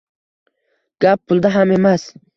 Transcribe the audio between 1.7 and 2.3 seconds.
emas.